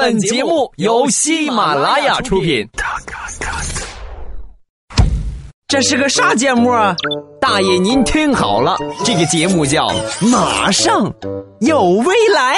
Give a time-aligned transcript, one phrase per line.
[0.00, 2.64] 本节目由喜马拉雅出品。
[5.66, 6.94] 这是个啥节目啊？
[7.40, 9.88] 大爷，您听好了，这个节目叫
[10.28, 11.12] 《马上
[11.58, 12.54] 有未来》。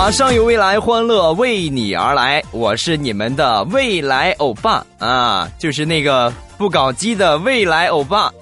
[0.00, 2.42] 马上有未来，欢乐为你而来。
[2.52, 8.32] 我是你们的未来欧巴啊，就是那个不搞基的未来欧巴，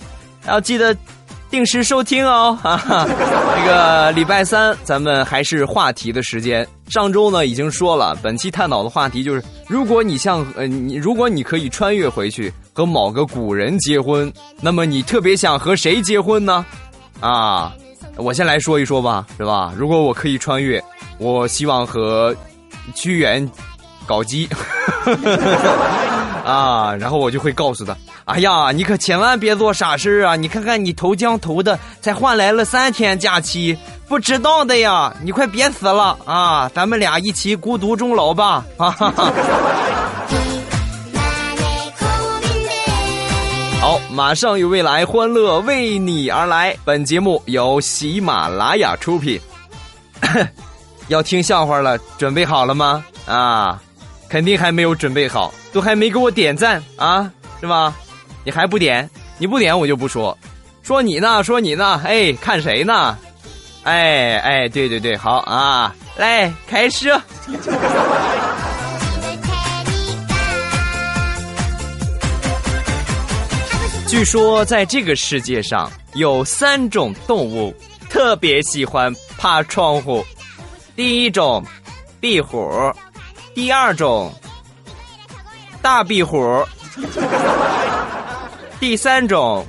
[0.47, 0.97] 要记得
[1.51, 2.57] 定时收听哦。
[2.63, 6.65] 哈哈，这个礼拜三咱们还是话题的时间。
[6.91, 16.65] 上周呢已经说了，本期探讨的话题就是：如果你像呃你，如果你可以穿越回去和某个古人结婚，那么你特别想和谁结婚呢？
[17.19, 17.75] 啊，
[18.19, 19.73] 我先来说一说吧，是吧？
[19.77, 20.83] 如果我可以穿越。
[21.19, 22.33] 我希望和
[22.95, 23.51] 屈原
[24.07, 24.49] 搞基
[26.47, 30.37] 啊，然后我就会告诉他：“哎呀，你可千万别做傻事啊！
[30.37, 35.13] 你看看你投江投的，才换来了三天假期，不知道的呀！
[35.25, 36.71] 你快别死了啊！
[36.73, 39.33] 咱们俩一起孤独终老吧！”啊哈哈。
[44.19, 46.77] 马上有未来，欢乐为你而来。
[46.85, 49.41] 本节目由喜马拉雅出品。
[51.07, 53.05] 要听笑话了，准备好了吗？
[53.27, 53.81] 啊，
[54.29, 57.31] 肯定还没有准备好，都还没给我点赞啊，
[57.61, 57.95] 是吧？
[58.45, 59.09] 你还不点？
[59.39, 60.37] 你不点我就不说，
[60.83, 63.17] 说你呢，说你呢，哎，看谁呢？
[63.85, 67.17] 哎哎，对对对，好啊，来开始。
[74.09, 77.75] 据说在这个世界上有三种动物
[78.09, 80.25] 特别喜欢爬窗户。
[80.97, 81.63] 第一种，
[82.19, 82.91] 壁虎；
[83.55, 84.33] 第二种，
[85.83, 86.65] 大壁虎；
[88.81, 89.67] 第三种，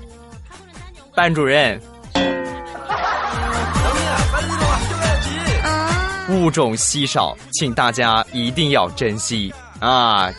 [1.14, 1.80] 班主任。
[6.30, 10.32] 物种稀少，请大家一定要珍惜啊！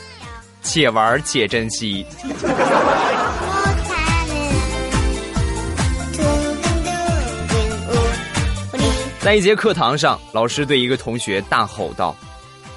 [0.62, 2.06] 且玩且珍惜。
[9.20, 12.16] 在一节课堂上，老师对一个同学大吼道：“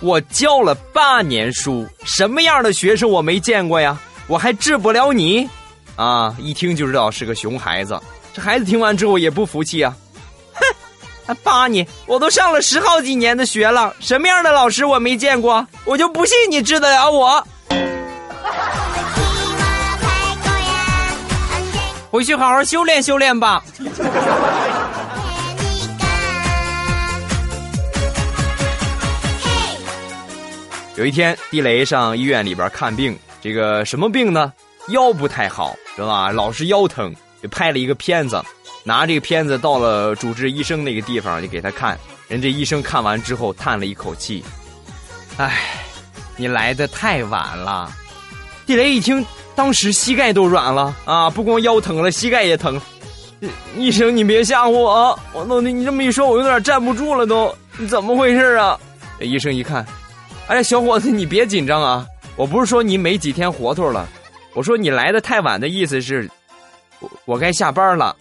[0.02, 3.98] 我教了八年书，什么样的学生我没见过呀？
[4.28, 5.50] 我还治不了你？
[5.96, 6.36] 啊！
[6.38, 7.98] 一听就知道是个熊孩子。
[8.34, 9.96] 这孩子听完之后也不服气啊，
[11.26, 11.34] 哼！
[11.44, 15.66] 八年，我都上了十好几年的学了，什么样的老师我没见过？
[15.86, 17.48] 我就不信你治得了我！
[22.12, 23.64] 回去好好修炼修炼吧。”
[30.96, 34.54] 有一天，地雷上医院里边看病，这个什么病呢？
[34.90, 36.32] 腰不太好，是吧？
[36.32, 37.12] 老是腰疼，
[37.42, 38.40] 就拍了一个片子，
[38.84, 41.98] 拿这个片子到了主治医生那个地方，就给他看。
[42.28, 44.44] 人这医生看完之后叹了一口气
[45.38, 45.58] ：“哎，
[46.38, 47.92] 你来的太晚了。”
[48.68, 51.30] 地雷一听，当时膝盖都软了啊！
[51.30, 52.80] 不光腰疼了，膝盖也疼。
[53.76, 58.80] 医生，你别吓唬我啊，我都你这么一说，我有点站不住了，都你怎么回事啊？
[59.20, 59.86] 医生一看。
[60.48, 62.06] 哎，小伙子，你别紧张啊！
[62.36, 64.08] 我不是说你没几天活头了，
[64.54, 66.30] 我说你来的太晚的意思是，
[67.00, 68.16] 我我该下班了。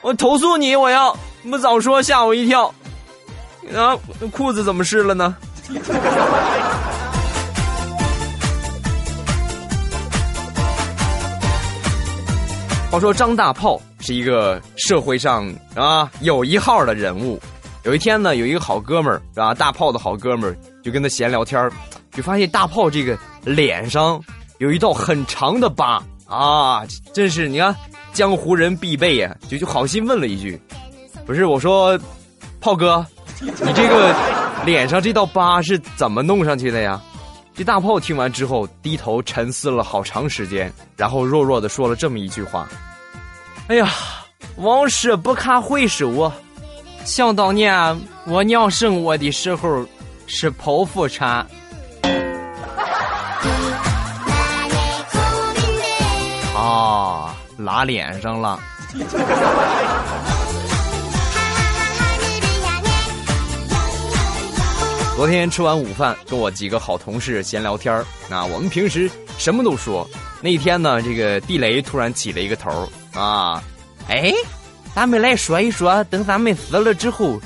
[0.00, 2.72] 我投诉你，我要你不早说，吓我一跳。
[3.74, 3.96] 啊，
[4.32, 5.36] 裤子怎么湿了呢？
[12.90, 13.80] 话说张大炮。
[14.06, 17.40] 是一个社会上啊有一号的人物。
[17.82, 19.52] 有一天呢，有一个好哥们儿啊？
[19.52, 21.68] 大炮的好哥们儿就跟他闲聊天
[22.12, 24.20] 就发现大炮这个脸上
[24.58, 27.74] 有一道很长的疤啊，真是你看
[28.12, 29.36] 江湖人必备呀。
[29.48, 30.60] 就就好心问了一句
[31.26, 31.98] ：“不是我说，
[32.60, 33.04] 炮哥，
[33.40, 34.14] 你这个
[34.64, 37.00] 脸上这道疤是怎么弄上去的呀？”
[37.54, 42.68] 这大炮听完之后低头沉思了好长时间，然后弱弱的说了这么一句话。
[43.68, 43.90] 哎呀，
[44.58, 46.32] 往事不堪回首啊！
[47.04, 49.84] 想当年我娘生我的时候
[50.28, 51.44] 是剖腹产，
[56.54, 58.60] 啊，拉脸上了。
[65.16, 70.08] 昨天吃完午饭，跟我几个好同事闲聊天儿啊，我们平时什么都说。
[70.40, 73.62] 那天呢，这个地雷突然起了一个头啊，
[74.08, 74.32] 哎，
[74.94, 77.40] 咱们来说一说，等咱们死了之后，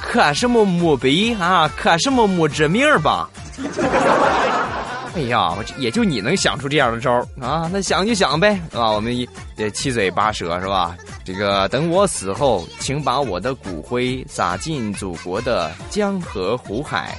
[0.00, 1.68] 刻什么墓碑啊？
[1.76, 3.28] 刻什么墓志铭吧？
[5.16, 7.70] 哎呀，也就你能想出这样的招啊？
[7.72, 8.90] 那想就想呗，啊？
[8.90, 9.16] 我们
[9.56, 10.96] 这七嘴八舌是吧？
[11.24, 17.16] 这个等我死后，请把我的骨灰撒进祖国的江河湖海，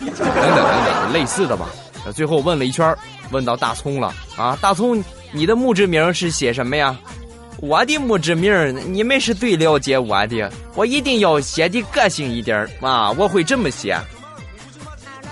[0.00, 1.68] 等等等等，类似的吧。
[2.14, 2.96] 最后问了一圈，
[3.30, 4.58] 问到大葱了啊！
[4.60, 6.96] 大葱，你的墓志铭是写什么呀？
[7.58, 10.50] 我的墓志铭，你们是最了解我的。
[10.74, 13.10] 我一定要写的个性一点啊！
[13.12, 13.96] 我会这么写：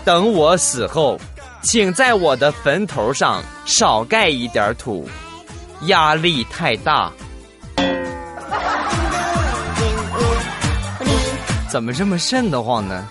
[0.04, 1.20] 等我死后，
[1.62, 5.08] 请在我的坟头上少盖一点土，
[5.82, 7.12] 压力太大。
[11.69, 13.08] 怎么这么瘆得慌呢？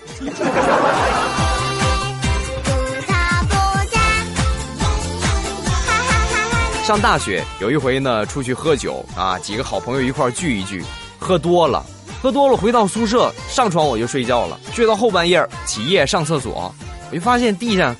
[6.83, 10.83] 上大学有一回呢，出去喝酒啊，几个好朋友一块聚一聚，
[11.19, 11.85] 喝多了，
[12.21, 16.73] 喝多了回到宿舍，上床我就睡觉了，睡到后半夜起夜上厕所，
[17.11, 17.95] 我就发现地上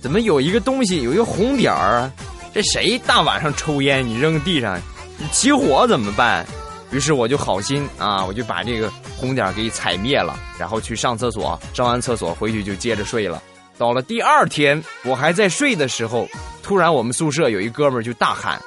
[0.00, 2.10] 怎么有一个东西，有一个红点儿？
[2.52, 4.78] 这谁大晚上抽烟你扔地上，
[5.30, 6.44] 起火怎么办？
[6.90, 13.40] 于是我就好心啊，我就把这个红点给踩灭了，然后去上厕所，上完厕所回去就接着睡了。
[13.76, 16.28] 到了第二天，我还在睡的时候，
[16.62, 18.60] 突然我们宿舍有一哥们儿就大喊：“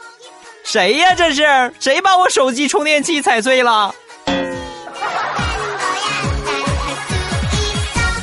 [0.65, 1.15] 谁呀？
[1.15, 3.93] 这是谁把我手机充电器踩碎了？”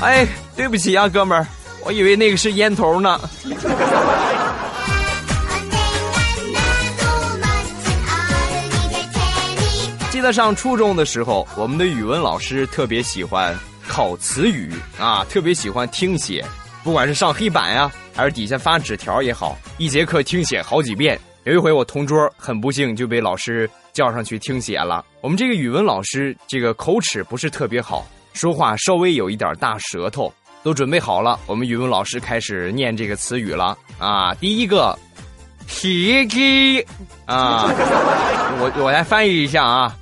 [0.02, 1.46] 哎，对不起啊，哥们儿，
[1.82, 3.18] 我以为那个是烟头呢。
[10.10, 13.58] 记得上初中的时候，我们的语文老师特别喜欢
[13.88, 16.44] 考词语啊，特别喜欢听写。
[16.84, 21.18] 不管是上黑板呀，还是底下发纸条也好，一节课听写好几遍。
[21.44, 25.02] 有一回我同桌很不幸就被老师叫上去听写了。
[25.22, 30.32] 我们这个语文老师这个口齿不是特别好，说话稍微有一点大舌头。
[30.62, 34.32] 都准备好了，我们语文老师开始念这个词语了啊！
[34.36, 34.98] 第一个，
[35.66, 36.86] 洗衣机
[37.26, 37.64] 啊，
[38.58, 39.94] 我我来翻译一下啊，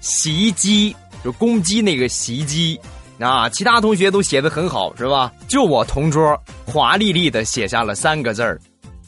[0.00, 2.80] 洗衣机就公鸡那个洗衣机。
[3.18, 5.32] 啊，其他同学都写的很好，是吧？
[5.48, 8.60] 就我同桌华丽丽的写下了三个字儿：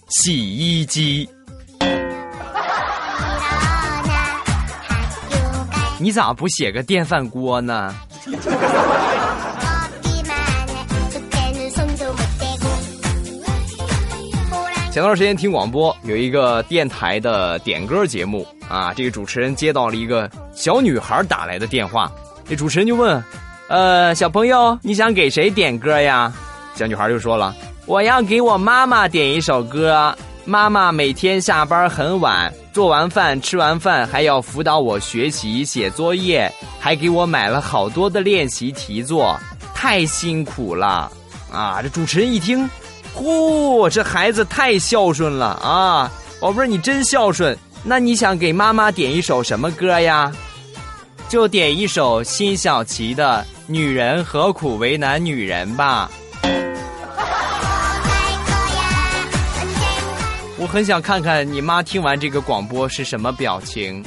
[0.09, 1.29] 洗衣机。
[6.01, 7.95] 你咋不写个电饭锅呢？
[14.91, 22.11] 前段时间听广播，有一个电台的点歌节目啊，这个主持人接到了一个小女孩打来的电话，
[22.49, 23.23] 这主持人就问。
[23.69, 26.33] 呃，小朋友，你想给谁点歌呀？
[26.75, 27.55] 小女孩就说了
[27.85, 30.17] ：“我要给我妈妈点一首歌。
[30.47, 36.51] 妈妈每天下班很晚，做完饭、吃完饭还要辅导我学习、写作业，
[36.81, 39.39] 还给我买了好多的练习题做，
[39.75, 41.13] 太辛苦了。”
[41.53, 42.67] 啊，这主持人一听，
[43.13, 46.11] 呼，这孩子太孝顺了啊！
[46.41, 47.55] 宝贝儿，你真孝顺。
[47.85, 50.33] 那你想给妈妈点一首什么歌呀？
[51.29, 53.45] 就点一首辛晓琪的。
[53.67, 56.11] 女人何苦为难女人吧？
[60.57, 64.03] 我很想看看你妈听完这个广播是什么表情。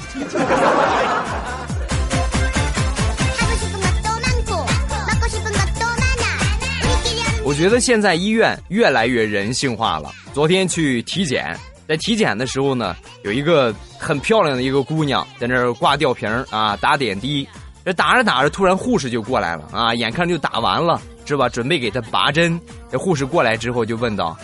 [7.44, 10.12] 我觉得现在医院越来越人性化了。
[10.34, 11.56] 昨天去体检，
[11.88, 17.48] 在体检的时候呢，有一个很漂亮的一个姑娘在那儿挂吊瓶啊，打点滴。
[17.86, 19.94] 这打着打着，突然护士就过来了啊！
[19.96, 21.50] 眼看就打完了，是吧？
[21.50, 22.60] 准备给她拔针。
[22.92, 24.38] 这护士过来之后就问道：“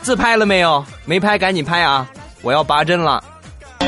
[0.00, 0.82] 自拍了没有？
[1.04, 2.08] 没拍，赶紧拍啊！
[2.40, 3.22] 我要拔针了。”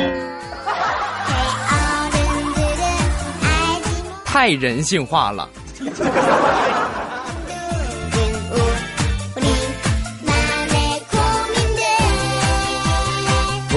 [4.25, 5.49] 太人性化了。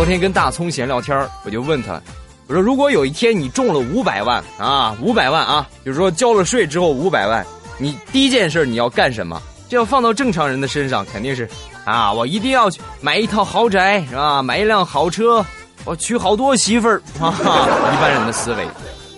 [0.01, 2.01] 昨天跟大葱闲聊天我就问他。
[2.47, 7.45] 我说，如果有一天你中了五百万啊，五百万啊，就是说交了税之后五百万，
[7.77, 9.39] 你第一件事你要干什么？
[9.69, 11.47] 这要放到正常人的身上，肯定是
[11.85, 14.41] 啊，我一定要去买一套豪宅，是吧？
[14.41, 15.45] 买一辆好车，
[15.85, 17.31] 我娶好多媳妇儿啊！
[17.93, 18.67] 一般人的思维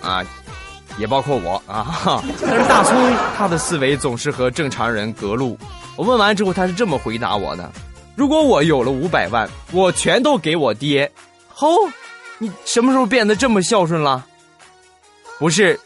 [0.02, 0.22] 啊，
[0.98, 2.22] 也包括我啊。
[2.46, 2.94] 但是大葱
[3.38, 5.58] 他的思维总是和正常人隔路。
[5.96, 7.72] 我问完之后，他是这么回答我的：
[8.16, 11.12] 如果我有了五百万，我全都给我爹。
[11.48, 11.68] 吼！
[12.40, 14.26] 你什么时候变得这么孝顺了？
[15.40, 15.80] 不是，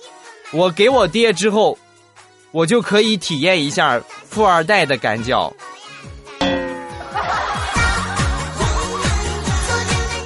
[0.52, 1.78] 我给我爹之后，
[2.52, 5.54] 我就可以体验一下富二代的感觉。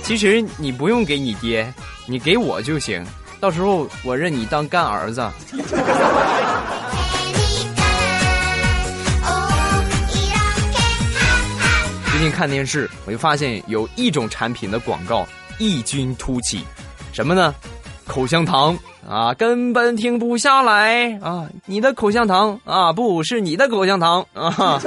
[0.04, 1.74] 其实你不用给你爹，
[2.06, 3.06] 你给我就行。
[3.40, 5.28] 到时候我认你当干儿子。
[12.22, 16.64] 近看电视，我就发现有一种产品的广告异军突起，
[17.12, 17.56] 什么呢？
[18.06, 18.78] 口香糖
[19.10, 21.50] 啊，根本停不下来啊！
[21.66, 24.80] 你的口香糖啊，不是你的口香糖啊，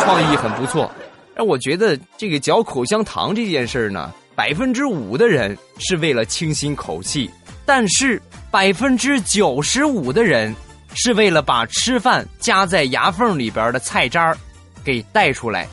[0.00, 0.90] 创意很不错。
[1.36, 7.30] 但我觉得这个嚼口香糖这件事呢，百分之五的人是为了清新口气，
[7.64, 8.20] 但是
[8.50, 10.52] 百分之九十五的人
[10.94, 14.36] 是为了把吃饭夹在牙缝里边的菜渣儿
[14.82, 15.68] 给带出来。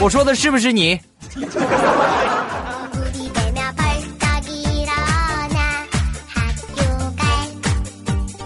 [0.00, 0.98] 我说的是不是你？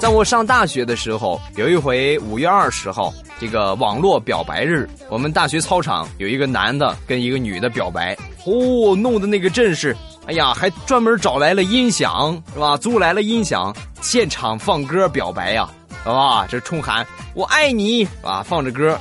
[0.01, 9.97] 在我上大学的时候，有一回五月二十号，这个网络表白日，我们大学操场有一个男的跟一个女的表白，哦，弄的那个阵势，
[10.27, 12.77] 哎呀，还专门找来了音响，是吧？
[12.77, 15.69] 租来了音响，现场放歌表白呀，
[16.05, 16.45] 啊？
[16.49, 18.99] 这冲喊我爱你，啊，放着歌。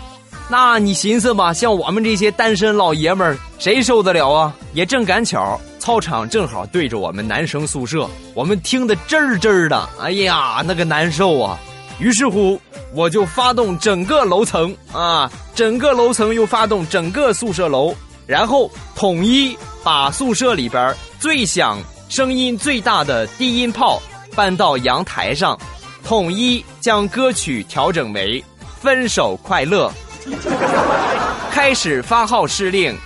[0.49, 4.53] 那你寻思吧，像我们这些单身老爷们儿，谁受得了啊？
[4.73, 11.57] 也正赶巧，操场正好对着我们男生宿舍，我们听得真儿真儿的，哎呀，那个难受啊！
[11.97, 12.59] 于是乎，
[12.93, 17.95] 我就发动整个楼层啊，整个楼层又发动整个宿舍楼，
[18.27, 24.01] 然后统一把宿舍里边最响、声音最大的低音炮
[24.35, 25.57] 搬到阳台上，
[26.03, 28.41] 统一将歌曲调整为
[28.81, 29.87] 《分手快乐》。
[31.51, 32.97] 开始发号施令，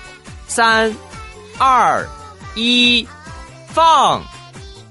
[0.47, 0.93] 三、
[1.57, 2.05] 二、
[2.55, 3.07] 一，
[3.74, 4.21] 放！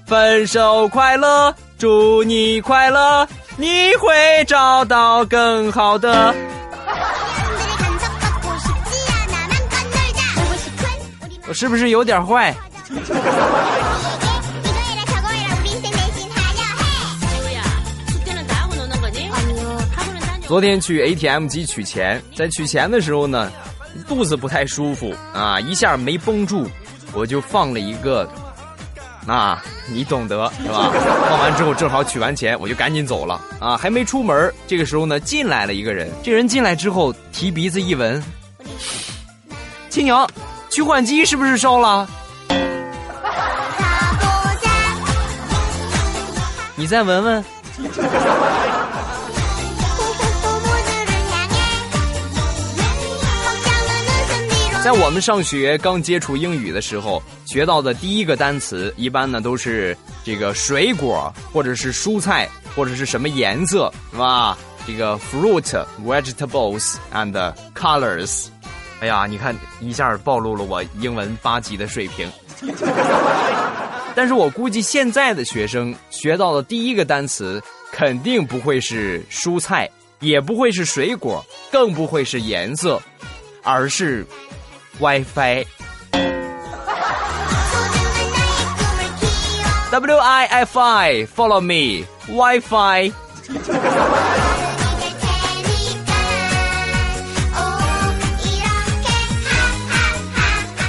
[0.05, 6.33] 分手快乐，祝你快乐，你会找到更好的。
[11.49, 12.55] 我是不是有点坏？
[20.47, 23.51] 昨天去 ATM 机取钱，在取钱的时候呢，
[24.07, 26.65] 肚子不太舒服啊，一下没绷住，
[27.11, 28.25] 我就放了一个，
[29.27, 30.89] 啊，你懂得是吧？
[31.29, 38.23] 放完之后正好取完钱，我就赶紧走了啊，还没出门，这个时候呢，进来了一个人，这人进来之后提鼻子一闻，
[39.89, 40.25] 亲娘，
[40.69, 42.07] 取款机是不是烧了？
[46.77, 47.43] 你再闻闻。
[54.87, 64.57] 在我们上学刚接触英语的时候，学到的第一个单词，一般呢都是这个水果，或者是蔬菜，或者是什么颜色，是吧？
[64.87, 68.45] 这个 fruit、vegetables and colors。
[69.01, 72.25] 哎呀，你看一下暴露了我英文八级的水平。
[74.15, 79.89] 但是我估计现在的学生学到的第一个单词，肯定不会是蔬菜，
[80.21, 83.01] 也不会是水果，更不会是颜色，
[83.63, 84.25] 而是。
[84.99, 85.65] WiFi。
[89.89, 93.11] W I F I，Follow me，WiFi。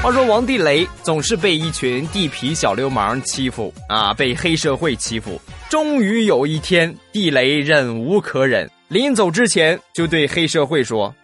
[0.03, 5.41] 话说王地雷总是被一群地痞小流氓欺负啊，被黑社会欺负。
[5.69, 11.15] 终于有一天，地雷忍无可忍，临走之前就对黑社会说。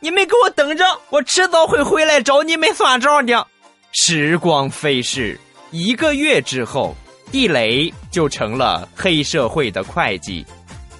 [0.00, 3.46] 你们给我等着，我迟早会回来找你们算账的。
[3.92, 5.38] 时光飞逝，
[5.72, 6.96] 一个月之后，
[7.32, 10.46] 地雷就成了黑社会的会计。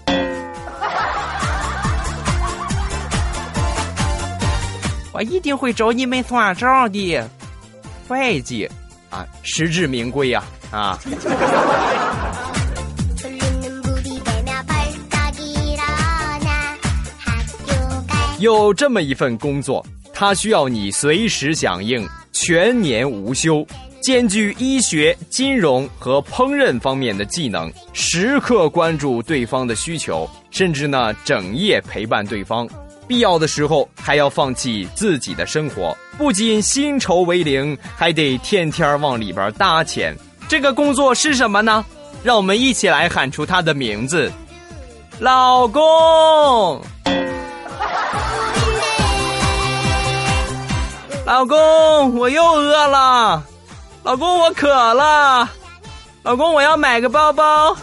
[5.12, 7.20] 我一定会找你们算账的，
[8.08, 8.68] 会计
[9.10, 10.98] 啊，实至名归呀啊！
[18.40, 23.66] 有这么一份工作，它需要你随时响应，全年无休，
[24.00, 32.68] 兼具医学、金融和烹饪方面的技能，时刻关注对方的需求，甚至呢整夜陪伴对方，
[33.08, 40.16] 必要的时候还要放弃自己的生活，不仅薪酬为零，还得天天往里边搭钱。
[40.48, 41.84] 这个工作是什么呢？
[42.22, 44.30] 让我们一起来喊出它的名字：
[45.18, 46.80] 老公。
[51.28, 53.44] 老公，我又饿了。
[54.02, 55.46] 老公，我渴了。
[56.22, 57.76] 老公，我要买个包包。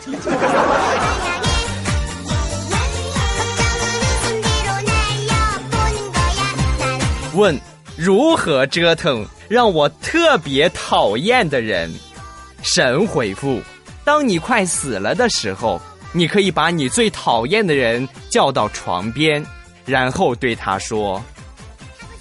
[7.35, 7.55] 问，
[7.95, 11.93] 如何折腾让我特别讨厌的人？
[12.63, 13.61] 神回复：
[14.03, 15.79] 当你快死了的时候，
[16.13, 19.45] 你可以把你最讨厌的人叫到床边，
[19.85, 21.21] 然后对他说：“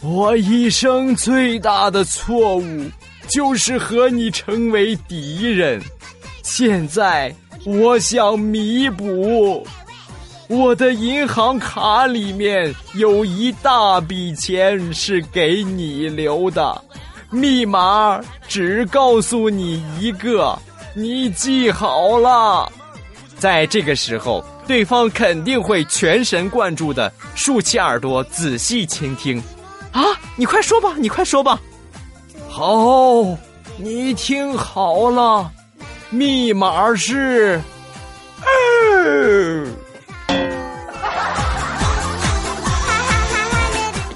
[0.05, 2.85] 我一生最大的错误
[3.27, 5.81] 就是和你成为敌人，
[6.43, 7.35] 现在
[7.65, 9.67] 我想弥补。”
[10.47, 16.85] 我的银行卡里面有一大笔钱是给你留的，
[17.31, 20.57] 密码只告诉你一个，
[20.95, 22.71] 你记好了。
[23.39, 29.43] 在这个时候，对方肯定会全神贯注的竖起耳朵仔细倾听。
[29.95, 30.03] 啊，
[30.35, 31.59] 你快说吧，你快说吧。
[32.51, 33.25] 好，
[33.77, 35.49] 你听好了，
[36.11, 37.63] 密码是
[38.43, 39.67] 二。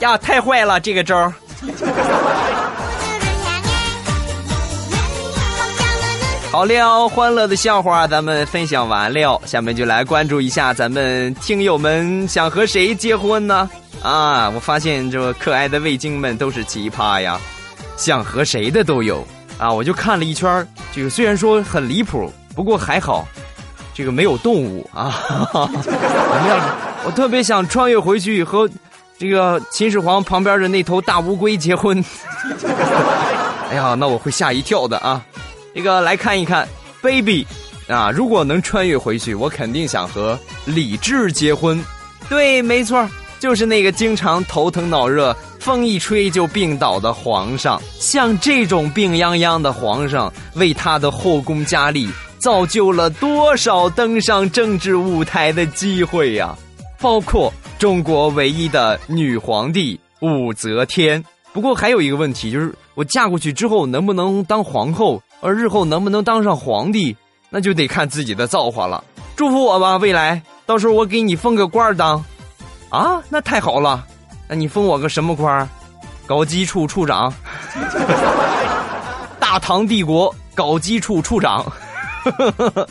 [0.00, 0.80] 呀，太坏了！
[0.80, 1.32] 这个招
[6.50, 13.70] 好了，欢乐的笑话咱们分享完了，下面就来关注一下咱们听友们想和谁结婚呢？
[14.02, 17.38] 啊，我发现这可爱的味精们都是奇葩呀，
[17.96, 19.26] 想和谁的都有
[19.58, 19.72] 啊！
[19.72, 23.26] 我就看了一圈，这个虽然说很离谱，不过还好，
[23.94, 25.14] 这个没有动物啊。
[25.52, 28.68] 我们要，我特别想穿越回去和。
[29.20, 32.04] 这个秦始皇旁边的那头大乌龟结婚，
[33.68, 35.20] 哎呀，那我会吓一跳的啊！
[35.74, 36.68] 这个来看一看
[37.02, 37.44] ，baby，
[37.88, 41.84] 啊，如果能穿越回去，我肯定想和李治结婚。
[42.28, 43.04] 对，没错，
[43.38, 47.80] 就是那个经常头疼脑热、风一吹就病倒的皇上。
[47.98, 56.56] 像这种病殃殃的皇上，为他的后宫佳丽造就了多少登上政治舞台的机会呀！
[57.00, 57.52] 包括。
[57.78, 61.24] 中国唯一的女皇帝武则天。
[61.52, 67.16] 不过还有一个问题，就是我嫁过去之后能不能当皇后，而日后能不能当上皇帝，
[67.50, 69.04] 那就得看自己的造化了。
[69.36, 72.20] 祝福我吧，未来到时候我给你封个官当。
[72.90, 74.04] 啊，那太好了。
[74.48, 75.68] 那你封我个什么官？
[76.26, 77.32] 搞基处处长。
[79.40, 81.64] 大唐帝国搞基处处长。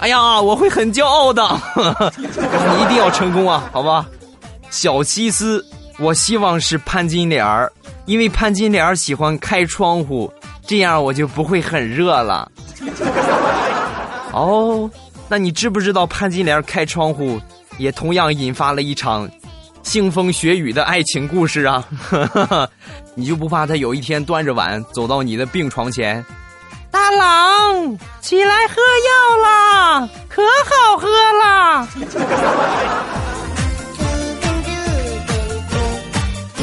[0.00, 1.42] 哎呀，我会很骄傲的，
[2.16, 4.06] 你一定要成功啊，好吧？
[4.70, 5.64] 小西斯，
[5.98, 7.70] 我希望是潘金莲儿，
[8.06, 10.32] 因为潘金莲儿喜欢开窗户，
[10.66, 12.50] 这样我就不会很热了。
[14.32, 14.90] 哦，
[15.28, 17.40] 那你知不知道潘金莲开窗户，
[17.80, 19.26] 也同样引发了一场
[19.82, 21.82] 腥风血雨的爱情故事啊？
[23.16, 26.22] 你就不怕他有一天端着碗走到你的病床前？
[26.90, 28.74] 大郎，起来喝
[29.08, 31.08] 药啦，可好喝
[31.42, 31.88] 啦！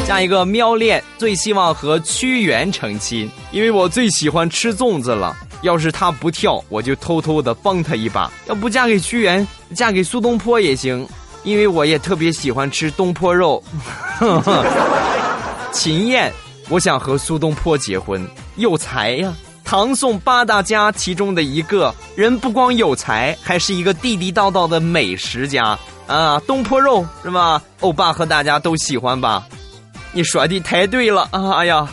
[0.05, 5.35] 下一个喵恋最希望和屈原成亲，因为我最喜欢吃粽子了。
[5.61, 8.31] 要是他不跳，我就偷偷的帮他一把。
[8.47, 11.07] 要不嫁给屈原，嫁给苏东坡也行，
[11.43, 13.63] 因为我也特别喜欢吃东坡肉。
[15.71, 16.31] 秦燕，
[16.69, 19.33] 我想和苏东坡结婚，有才呀。
[19.63, 26.39] 唐宋八大家其中的一个人，不光有才，还是一个地地道道的美食家啊！
[26.47, 27.61] 东坡肉是吧？
[27.81, 29.45] 欧巴和大家都喜欢吧？
[30.13, 31.51] 你说的太对了啊！
[31.57, 31.85] 哎呀，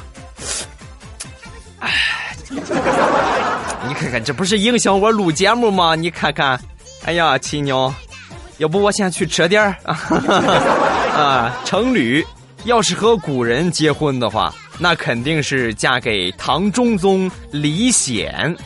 [3.94, 5.94] 看看，这不是影响我录节目吗？
[5.94, 6.60] 你看看，
[7.04, 7.94] 哎呀，亲娘，
[8.58, 9.76] 要不我先去吃点儿
[11.16, 11.56] 啊？
[11.64, 12.26] 成吕，
[12.64, 14.54] 要是和古人结婚的话。
[14.76, 18.56] 那肯定是嫁给唐中宗李显，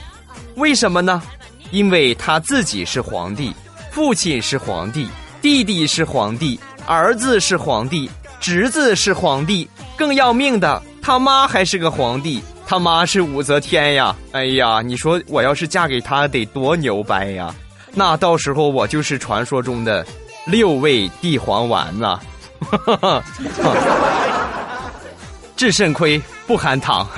[0.56, 1.22] 为什么呢？
[1.70, 3.54] 因为他自己是皇帝，
[3.90, 5.06] 父亲是皇帝，
[5.42, 8.10] 弟弟是皇帝，儿子是皇帝，
[8.40, 14.14] 侄子是皇帝，更要命的，他妈还是个皇帝，他妈是武则天呀！
[14.33, 17.54] 哎呀，你说我要是嫁给他得多牛掰呀！
[17.94, 20.04] 那到时候我就是传说中的
[20.44, 22.20] 六味地黄丸呐！
[25.57, 27.09] 治肾亏不含糖，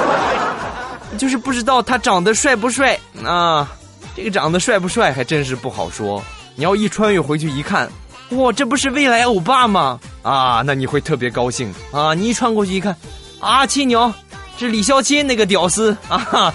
[1.18, 3.70] 就是不知道他长得帅不帅啊？
[4.16, 6.24] 这个长得帅不帅还真是不好说。
[6.56, 7.86] 你要一穿越回去一看，
[8.30, 10.00] 哇，这不是未来欧巴吗？
[10.22, 12.14] 啊，那你会特别高兴啊！
[12.14, 12.96] 你一穿过去一看，
[13.40, 14.12] 啊，亲娘，
[14.56, 16.52] 是李孝钦那个屌丝啊！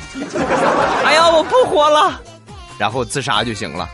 [1.06, 2.22] 哎呀，我不活了，
[2.78, 3.90] 然后自杀就行了。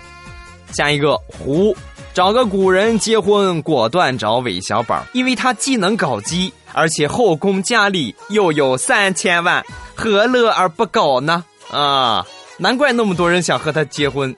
[0.71, 1.75] 下一个胡。
[2.13, 9.61] 找个古人结婚，果断找韦小宝，因为他既能搞基，而且后宫佳丽又有三千万，
[9.93, 11.43] 何乐而不搞呢？
[11.69, 12.25] 啊，
[12.57, 14.33] 难怪那么多人想和他结婚。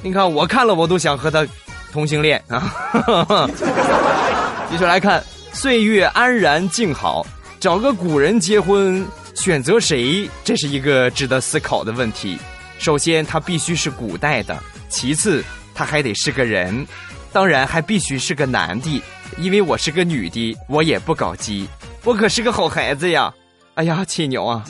[0.00, 1.46] 你看，我看了我都想和他
[1.92, 2.72] 同性恋啊。
[4.70, 7.26] 继续来看，岁月安然静好，
[7.60, 10.30] 找个古人结婚，选择谁？
[10.44, 12.38] 这是一个值得思考的问题。
[12.78, 14.54] 首先，他必须是古代的；
[14.88, 15.42] 其次，
[15.74, 16.86] 他还得是个人；
[17.32, 19.02] 当然，还必须是个男的，
[19.38, 21.68] 因为我是个女的，我也不搞基，
[22.04, 23.34] 我可是个好孩子呀！
[23.74, 24.64] 哎呀，气牛啊！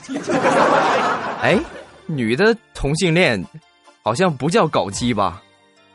[1.42, 1.58] 哎，
[2.06, 3.44] 女的同性恋，
[4.02, 5.42] 好像不叫搞基吧？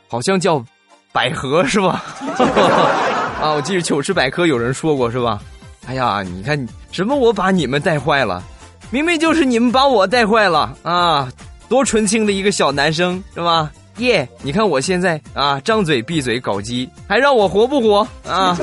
[0.07, 0.63] 好像叫
[1.11, 2.03] 百合是吧？
[3.41, 5.41] 啊，我记得糗事百科有人说过是吧？
[5.85, 7.15] 哎呀，你看什么？
[7.15, 8.43] 我把你们带坏了，
[8.89, 11.29] 明明就是你们把我带坏了啊！
[11.67, 13.71] 多纯情的一个小男生是吧？
[13.97, 14.27] 耶！
[14.41, 18.57] 你看我现在啊，张嘴闭嘴搞基，还让我活不活啊？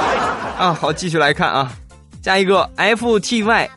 [0.58, 1.72] 啊，好，继续来看啊，
[2.22, 3.70] 加一个 F T Y，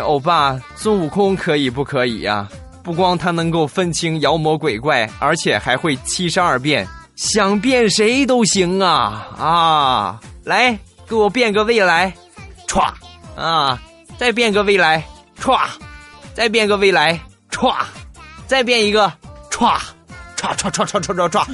[0.00, 2.48] 欧巴孙悟空可以不可以呀？
[2.82, 6.86] 不光他能够分清妖魔鬼怪，而且还会七十二变。
[7.16, 10.20] 想变谁都行啊啊！
[10.44, 12.14] 来，给我变个未来，
[12.68, 12.92] 歘
[13.34, 13.80] 啊！
[14.18, 15.02] 再变个未来，
[15.40, 15.58] 歘！
[16.34, 17.18] 再变个未来，
[17.50, 17.74] 歘！
[18.46, 19.12] 再变一个，
[19.50, 19.76] 歘！
[20.36, 21.44] 歘歘歘歘歘歘歘！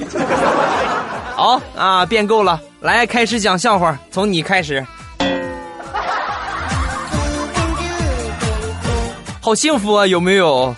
[1.35, 4.85] 好啊，变够了，来开始讲笑话，从你开始。
[9.41, 10.75] 好幸福啊，有没有？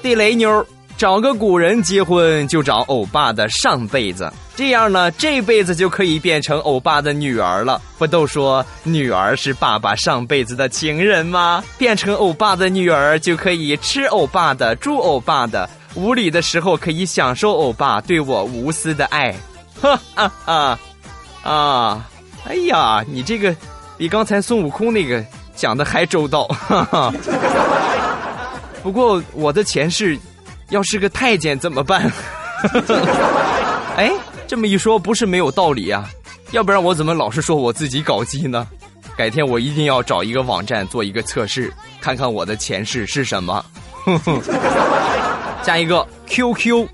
[0.00, 0.64] 地雷妞。
[0.98, 7.80] 找个古人结婚就找欧巴的上辈子，这样呢，这辈子就可以变成欧巴的女儿了。
[7.98, 11.62] 不都说女儿是爸爸上辈子的情人吗？
[11.78, 19.34] 变成欧巴的女儿就可以吃欧巴的、住欧巴的，无理的时候可以享受欧巴对我无私的爱。
[19.80, 20.78] 哈哈哈！
[21.42, 22.08] 啊，
[22.48, 23.54] 哎呀，你这个
[23.98, 25.22] 比刚才孙悟空那个
[25.54, 26.44] 讲的还周到。
[26.48, 27.12] 哈哈。
[28.82, 30.18] 不过我的前世。
[30.70, 32.10] 要是个太监怎么办？
[33.96, 34.10] 哎，
[34.46, 36.08] 这么一说不是没有道理啊，
[36.52, 38.66] 要不然我怎么老是说我自己搞基呢？
[39.16, 43.64] 改天我一定要找一个网站做一个测试，看看我的前世是什么。
[45.64, 46.86] 加一个 QQ，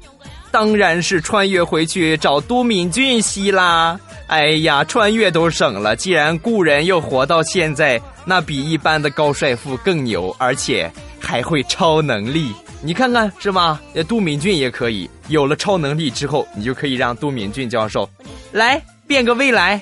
[0.51, 3.99] 当然是穿越回去找都敏俊熙啦。
[4.29, 12.51] 哎呀，穿越都省了，既然故人又活到现在，那比一般的高帅富更牛，而且还会超能力。
[12.85, 13.81] 你看看是吧？
[14.09, 18.09] 杜敏俊也可以有了超能力之后，你就可以让杜敏俊教授
[18.51, 19.81] 来变个未来，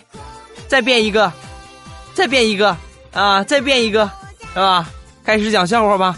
[0.69, 1.33] 再变一个，
[2.13, 2.77] 再变一个
[3.13, 4.11] 啊，再变一个，
[4.53, 4.87] 是吧？
[5.25, 6.15] 开始讲笑话吧。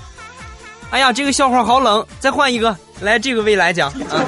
[0.91, 4.19] 哎呀，这个笑话好冷，再换一个，来这个未来讲啊。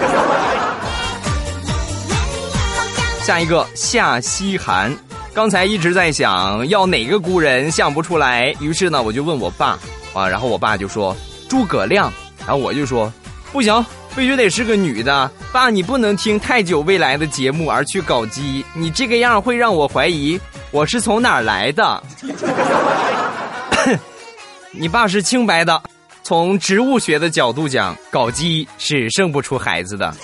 [3.24, 4.96] 下一个夏西寒，
[5.32, 9.76] 刚才一直在想要哪个古人，想不出来，于是呢我就问我爸
[10.14, 11.16] 啊，然后我爸就说
[11.48, 12.12] 诸葛亮。
[12.46, 13.10] 然后我就说，
[13.52, 15.30] 不行，必须得是个女的。
[15.50, 20.38] 爸，你不能听太久未来的节目而去搞基，你这个样会让我怀疑
[20.70, 22.02] 我是从哪儿来的。
[24.72, 25.80] 你爸是清白的，
[26.22, 30.14] 从植物学的角度讲，搞基是生不出孩子的。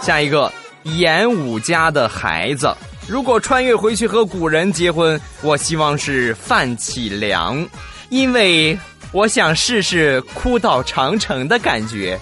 [0.00, 0.52] 下一个，
[0.84, 2.72] 演武家的孩子，
[3.08, 7.66] 如果穿越回去和古人结婚，我希望是范启良，
[8.10, 8.78] 因为。
[9.12, 12.18] 我想试试哭倒长城的感觉，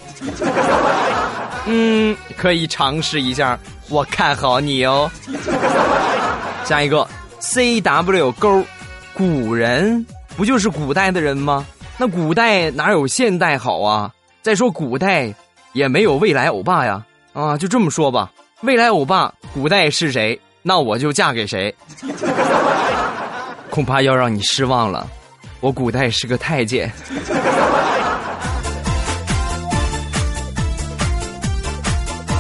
[1.67, 5.11] 嗯，可以尝试一下，我看好你哦。
[6.65, 7.07] 下一个
[7.41, 8.65] ，C W 勾，
[9.15, 10.05] 古人
[10.37, 11.67] 不就是古代的人吗？
[11.99, 14.11] 那古代哪有现代好啊？
[14.43, 15.35] 再说古代
[15.73, 18.31] 也没有未来欧巴呀，啊，就这么说吧，
[18.63, 21.75] 未来欧巴古代是谁，那我就嫁给谁。
[23.71, 25.07] 恐怕要让你失望了。
[25.67, 26.89] 我古代是个太监。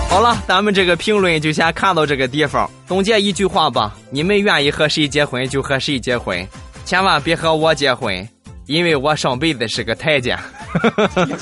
[0.09, 2.71] 好了，咱们这个评论就先看到这个地方。
[2.87, 6.47] 总结一句话吧：你们愿意和谁结婚就和谁结婚，
[6.85, 8.25] 千万别和我结婚，
[8.67, 10.39] 因为我上辈子是个太监。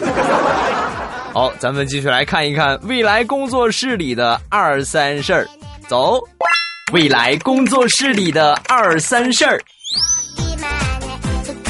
[1.35, 5.47] 好，咱们继续来看一看未来工作室里的二三事儿。
[5.87, 6.19] 走，
[6.95, 9.61] 未来工作室里的二三事儿。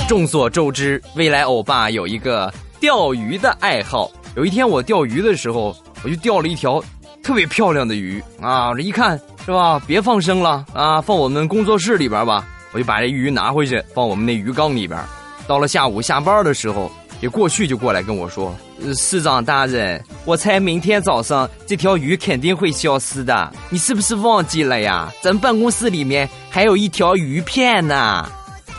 [0.07, 4.11] 众所周知，未来欧巴有一个钓鱼的爱好。
[4.37, 6.83] 有一天我钓鱼的时候，我就钓了一条
[7.23, 8.75] 特别漂亮的鱼啊！
[8.75, 9.81] 这一看是吧？
[9.87, 12.47] 别放生了啊，放我们工作室里边吧。
[12.73, 15.01] 我就把这鱼拿回去，放我们那鱼缸里边。
[15.47, 18.55] 到了下午下班的时候，也过去就过来跟我说
[18.95, 25.11] ：“市长大人，我猜明天早上这条鱼肯定会消失的，你是不是忘记了呀？
[25.23, 28.31] 咱办公室里面还有一条鱼片呢。”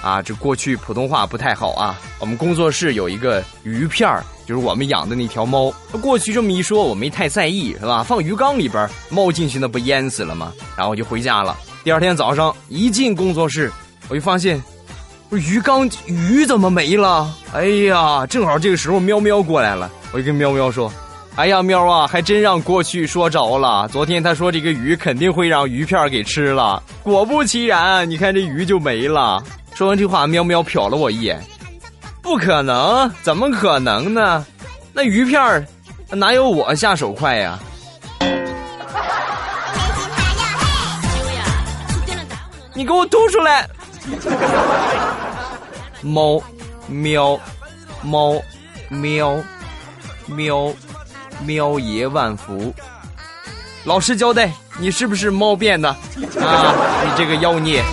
[0.06, 2.00] 啊，这过去普通话不太好啊。
[2.20, 5.74] 我们工作室有一个鱼片儿，就是我们养的那条猫。
[6.00, 8.04] 过去这么一说，我没太在意，是吧？
[8.04, 10.54] 放鱼缸里边，猫进去那不淹死了吗？
[10.78, 11.58] 然后我就回家了。
[11.84, 13.72] 第二天早上一进工作室，
[14.08, 14.64] 我就发现，
[15.32, 17.36] 鱼缸鱼怎么没了？
[17.52, 20.94] 哎呀，正好这个时候喵喵过来了，我就跟喵喵说。
[21.36, 23.90] 哎呀，喵啊，还真让过去说着了。
[23.90, 29.44] 昨天他说这个鱼肯定会让鱼片给吃了，果不其然，你看这鱼就没了。
[29.74, 31.44] 说完这话，喵喵瞟了我一眼，
[32.22, 34.46] 不可能，怎么可能呢？
[34.94, 35.68] 那鱼片
[36.12, 37.60] 哪有我下手快呀？
[42.74, 43.68] 你给我吐出来！
[46.02, 46.42] 猫，
[46.88, 47.38] 喵，
[48.02, 48.42] 猫，
[48.88, 49.38] 喵，
[50.28, 50.74] 喵。
[51.44, 52.74] 喵爷万福，
[53.84, 55.90] 老实交代，你是不是猫变的？
[55.90, 57.84] 啊，你这个妖孽！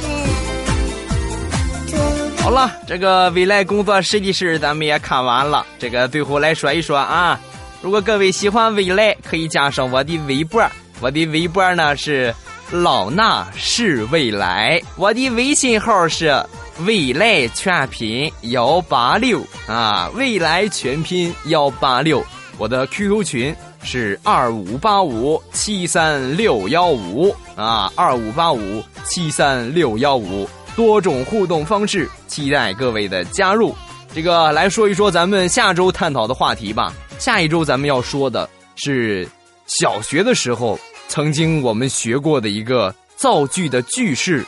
[2.39, 5.65] 好了，这个未来工作室的事咱们也看完了。
[5.79, 7.39] 这个最后来说一说啊，
[7.81, 10.63] 如果各位喜欢未来，可以加上我的微博，
[11.01, 12.35] 我的微博呢是
[12.71, 16.45] 老衲是未来，我的微信号是
[16.85, 22.25] 未来全拼幺八六啊，未来全拼幺八六。
[22.62, 33.75] 我的 QQ 群是二五八五七三六幺五啊，二五八五七三六幺五，多种互动方式，期待各位的加入。
[34.14, 36.94] 这个来说一说咱们下周探讨的话题吧。
[37.18, 39.29] 下一周咱们要说的是
[39.66, 44.46] 小学的时候曾经我们学过的一个造句的句式，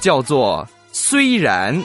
[0.00, 1.80] 叫做“虽然，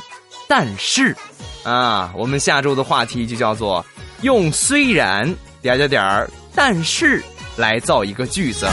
[0.47, 1.15] 但是”。
[1.61, 3.85] 啊，我们下周的话题就叫做
[4.23, 5.31] 用“虽然”。
[5.61, 7.23] 点点点儿，但是
[7.55, 8.67] 来造一个句子。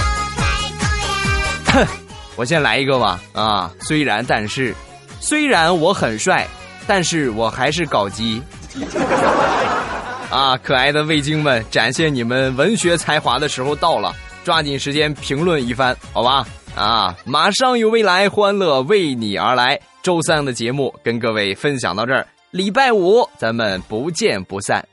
[1.66, 1.86] 哼，
[2.36, 3.20] 我先来一个吧。
[3.32, 4.74] 啊，虽然但是，
[5.20, 6.46] 虽然我很帅，
[6.86, 8.42] 但是我还是搞基。
[10.30, 16.46] 啊，可爱的味精们，展现你们文学才华的时候到了，抓紧时间评论一番，好吧？
[16.74, 19.80] 啊，马上有未来，欢乐为你而来。
[20.02, 24.84] 周三的节目跟各位分享到这儿，礼拜五咱们不见不散，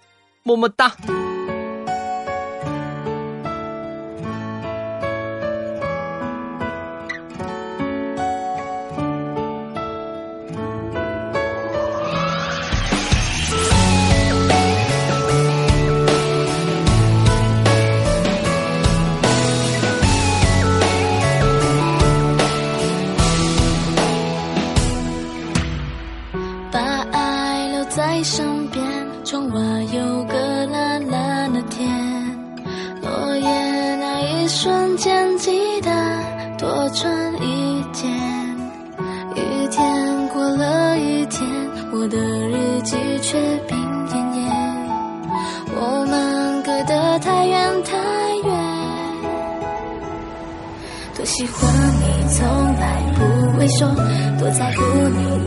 [0.44, 0.92] 么么哒。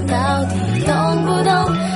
[0.07, 1.94] 到底懂不懂？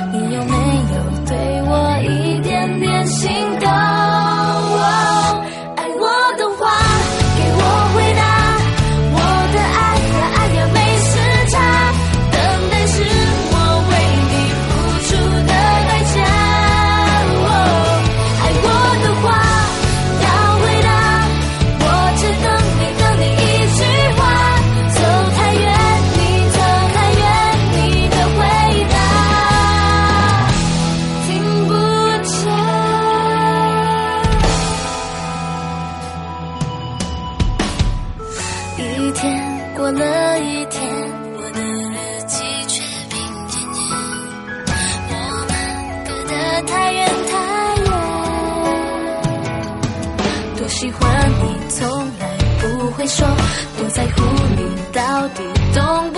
[55.79, 56.18] don't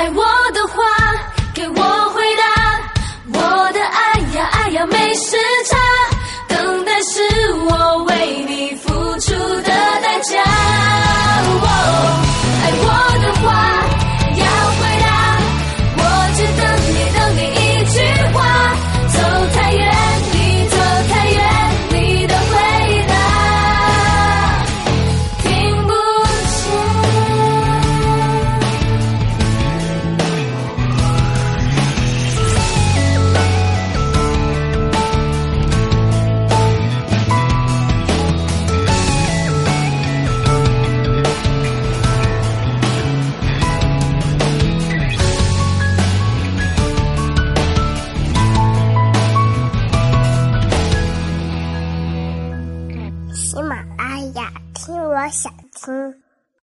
[0.00, 0.29] I want